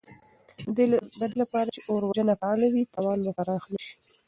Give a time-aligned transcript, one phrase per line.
[0.75, 0.79] د
[1.23, 3.93] دې لپاره چې اور وژنه فعاله وي، تاوان به پراخ نه شي.